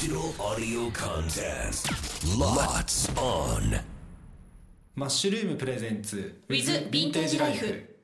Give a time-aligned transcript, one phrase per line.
[0.00, 1.88] Digital audio contest.
[2.38, 3.80] Lots on.
[4.94, 7.97] マッシュルームプレゼンツ With Vintage Life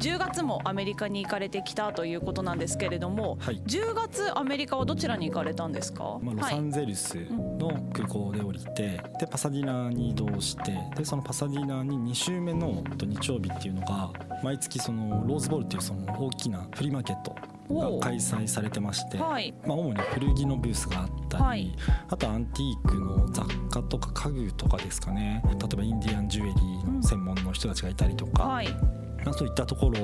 [0.00, 3.62] 10月もアメリカに行かれてきたということなんですけれども、はい。
[3.66, 6.54] 10月アメリカはどちらに行かれたんですか、まあ、ロはい。
[6.54, 14.10] サンゼルスの空港で降りて、でパサディナに移動してでそのパサディナに2週目のえっと日曜日っていうのが
[14.42, 17.36] 毎月そのローズボールっていうその大きなフリーマーケット
[17.74, 19.54] が開催されてまして、はい。
[19.66, 21.76] まあ、主に古着のブースがあったり、はい。
[22.08, 25.42] あとアンティークの雑貨とか家具とかですかね。
[25.46, 28.68] 例えばインディアンジュエリーの専門の人たちがいたりとか、はい。
[28.72, 28.99] まあ、
[29.32, 30.00] そういったところ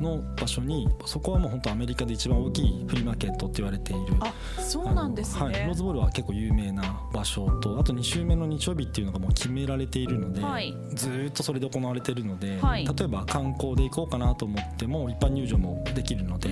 [0.00, 10.74] の場所にそこはもう本当アメリカで一番大きいフリーマーケットって言われているあそうなんですね、はい、ローズボールは結構有名な場所とあと2週目の日曜日っていうのがもう決められているので、はい。
[10.94, 12.84] ずーっとそれで行われているので、はい。
[12.84, 16.48] 例えば観光で行こうかなと思っても一般入場もできるので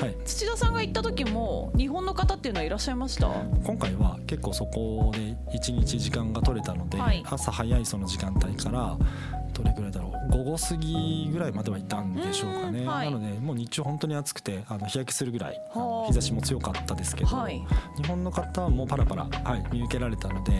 [0.00, 0.16] はい。
[0.24, 3.28] 土田さんが行った時も日本の方っていうのはいらっしゃいました？
[3.64, 7.22] 今回は結構そこで1日時間が取れたので、はい。
[7.26, 8.98] 朝早いその時間帯から
[9.56, 10.30] どれぐらいだろう。
[10.30, 13.10] 午後過ぎぐらいまでは行ったんでしょうかね、うんはい。
[13.10, 15.60] なのでもう日中本当に暑くてあの日焼けするぐらい
[16.08, 17.64] 日差しも強かったですけど、はい。
[17.96, 20.52] 日本の方もパラパラ、はい、見受けられたので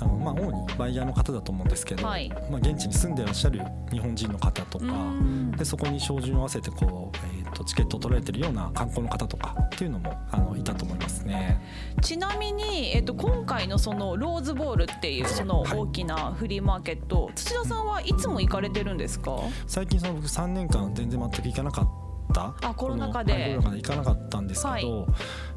[0.00, 2.28] あの、まあ、主にバイヤーの方だと思うんですけど、はい。
[2.50, 5.52] まあ、現地に住んでらっしゃる日本人の方とかうん。
[5.52, 11.60] でそこに照準を合わせてこう、えー、とチケットを取られてるような観光の方とかっていうのもあのいたと思いますね。
[12.02, 19.38] ちなみに、えっと、今回のそのローズボールっていうその大きなフリーマーケット、土田さんはいつも行かれてるんですか？
[19.66, 21.88] 最近その僕3年間全然全く行かなかっ
[22.32, 22.54] た。
[22.62, 23.56] あコロナ禍で。
[23.56, 24.84] コロナ禍で行かなかったんですけど、はい。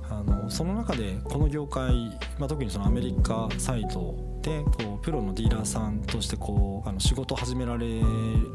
[0.10, 8.00] あのその中でこの業界、まあ、特にそのアメリカサイドでこうプロのディーラーさんとしてこうあの仕事を始められ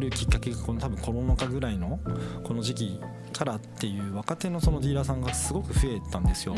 [0.01, 2.01] るきっかけがこの多分コロナ禍ぐらいの
[2.43, 3.01] この時期
[3.35, 6.55] からっていう若手のそのディーラーさんがすごく増えたんですよ。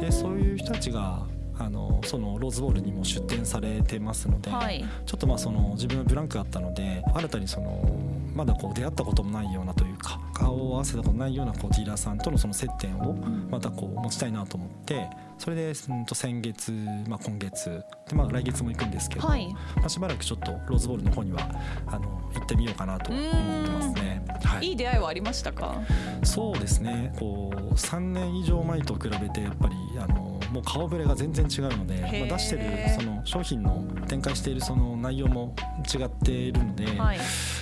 [0.00, 1.26] でそういう人たちが
[1.60, 4.82] あのそのローズボールにも出展されてますので、はい。
[5.04, 8.00] ちょっとまあその自分のブランクがあったので新たにその
[8.34, 13.14] まだこう出会ったこともないようなというか顔を合わせたことないようなこうディーラーさんとのその接点を
[13.50, 16.72] またこう持ちたいなと思ってそれでうんと先月、
[17.08, 19.52] まあ、今月で、まあ、来月も行くんですけど、はい。
[19.76, 21.40] まあ、しばらくちょっとローズボールの方には
[21.86, 23.24] あの行ってみようかなと思っ
[23.64, 24.24] てますね。
[24.44, 24.68] はい。
[24.68, 25.76] いい出会いはありましたか？
[26.22, 27.12] そうですね。
[27.18, 32.62] こう3年以上前と比べてやっぱりあのもう顔ぶれが全然違うので、まあ、出してる
[32.98, 35.54] その商品の展開しているその内容も
[35.92, 36.96] 違っているので、はい。
[36.96, 37.04] ま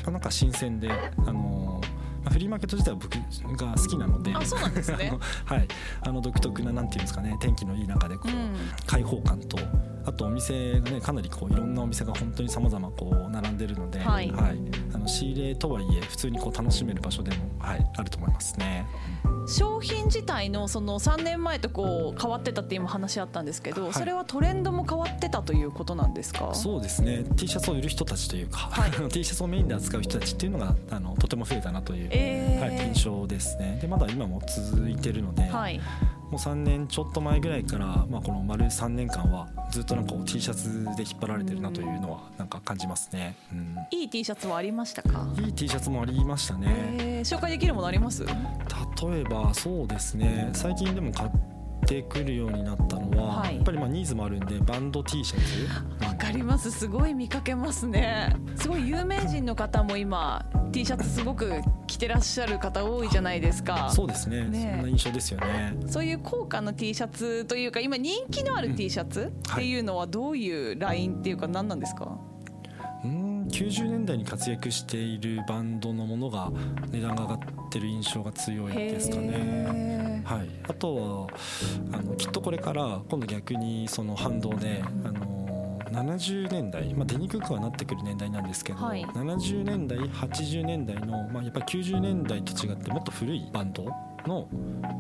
[0.07, 1.81] あなんか新鮮であの
[2.25, 5.13] まあフリーマーケット自体は僕が好きなのであそうなんですね。
[5.45, 5.69] はい。
[6.01, 8.55] あの独特ななんていうんですかね天気のいい中でこう、うん。
[8.87, 9.59] 開放感と
[10.07, 14.31] あとお店がねかなりこういろんなお店が本当に様々こう並んでるので、はい。
[14.31, 14.49] あの
[15.09, 18.87] 仕入れとはいえ普通にこう楽しめる場所でも、はい、あると思いますね。
[19.47, 23.93] 商品自体のその3年前とこう変わってたって今話あったんですけど、はい。
[23.95, 26.55] それはトレンドも変わってたということなんですか？
[26.55, 27.25] そうですね。
[27.37, 28.91] T シャツを売る人たちというか、はい。
[29.09, 32.77] T シャツをメインで扱う人たちっていうのがあのとても増えたなという、えー。
[32.77, 33.79] はい、印象ですね。
[33.81, 35.81] でまだ今も続いてるので、はい
[36.31, 45.27] もう3年ちょっと前ぐらいから、まあ、この丸3年間はずっとなんか T シャツで引っ張られてるなというのはなんか感じますね、うん、いい T シャツはありましたか？
[45.41, 46.67] いい T シャツもありましたね、
[46.99, 48.25] えー紹介できるものあります？
[48.25, 50.51] 例えばそうですね。
[50.53, 51.31] 最近でも買っ
[51.87, 53.57] てくるようになったのは、はい。
[53.57, 56.71] やっぱりまあニーズもあるんでバンド T シャツわかります。
[56.71, 58.37] すごい見かけますね。
[58.57, 61.61] すごい有名人の方も今 T シャツすごく
[61.99, 63.91] 着てらっしゃる方多いじゃないですか。
[63.91, 64.45] そうですね。
[64.45, 64.75] ね。
[64.77, 65.75] そんな印象ですよね。
[65.89, 72.17] そういう高価な T シャツというか今人気のある T シャツっていうのはどういうラインっていうか何なんですか、
[73.05, 73.49] うん。
[73.49, 76.53] 90年代に活躍しているバンドのものが
[76.93, 77.39] 値段が上がっ
[77.69, 80.23] てる印象が強いですかね。
[80.25, 81.27] はい、あとは
[81.99, 85.38] あのきっとこれから今度逆にその反動で、あの
[85.91, 89.05] 70年代、まあ、出にくくはなってくる年代なんですけど、はい。
[89.05, 93.85] 70年代80年代の、まあ、やっぱり90年代と違ってもっと古いバンド
[94.27, 94.49] の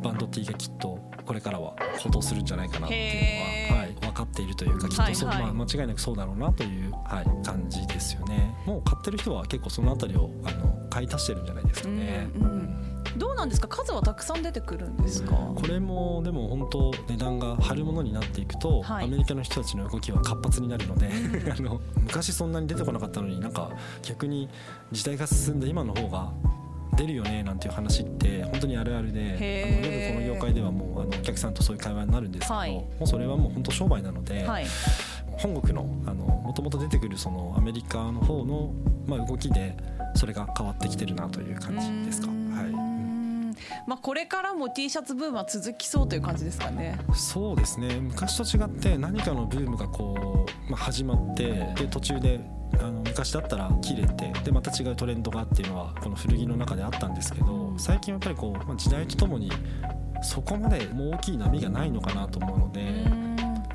[0.02, 5.52] バンド T がきっとこれからは高騰するんじゃないかなっていうのは、はい、分かっているというかきっとそう、はいはい。
[5.52, 8.54] まあ、間違いなくそうだろうなという、はい、感じですよね。
[8.66, 12.28] もう買ってる人は結構そのあたりをあの買い足してるんじゃないですかね。
[12.34, 12.87] うんうん
[13.18, 13.68] どうなんですか？
[13.68, 15.34] 数はたくさん出てくるんですか？
[15.34, 19.04] これもでも本当値段が張るものになっていくと、はい。
[19.04, 21.10] アメリカの人たちの動きは活発になるので
[21.50, 23.70] あの昔そんなに出てこなかったのになんか
[24.02, 24.48] 逆に
[24.92, 26.30] 時代が進んで今の方が
[26.96, 32.72] 出るよねなんていう話って本当にあるあるであのよくこの業界ではもうあのお客さんとそういう会話になるんですけど、はい。
[32.74, 34.66] もうそれはもう本当商売なので、はい。
[35.38, 38.72] 本国のあのもともと出てくるそのアメリカの方の、
[39.06, 39.76] まあ、動きで
[40.16, 42.28] それが変わってきてるなという感じですか？
[43.88, 46.98] まあ、これからも T シャツブームは続きそうという感じですかね。
[47.14, 52.38] そうですね昔と違って何かのブームがこう、まあ、始まってで途中で
[52.80, 59.50] あの昔だったら切れてでまた違うトレンドがっていうのはこの古着の中であったんですけど最近やっぱりこう、まあ、時代とともに
[60.20, 63.27] そこまでもう大きい波がないのかなと思うので。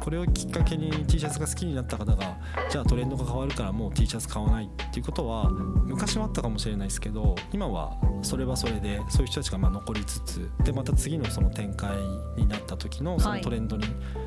[0.03, 2.37] これをきっかけに T シャツが好きになった方が
[2.69, 11.95] じゃあトレンドが変わるからもう T シャツ買わないっていうことは昔はあったかもしれないですけど今はそれはそれでそういう人たちがまあ残りつつでまた次のその展開
[12.35, 13.85] になった時のそのトレンドに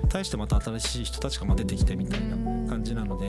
[0.08, 2.36] 対してまた新しい人たちがまあ出てきてみたいな
[2.70, 3.28] 感じなので、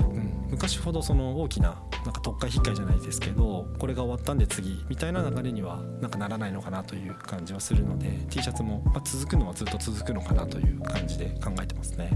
[0.00, 12.10] うん、昔ほどその大きななんか特会引っかいじゃないですけどこれが終わったんで次みたいな流れにはなんかならないのかなという感じはするので T シャツもまあ続くのはずっと続くのかなという感じで考えてますね。